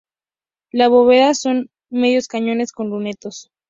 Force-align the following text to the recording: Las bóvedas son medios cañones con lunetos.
Las 0.71 0.89
bóvedas 0.89 1.39
son 1.41 1.69
medios 1.91 2.27
cañones 2.27 2.71
con 2.71 2.89
lunetos. 2.89 3.51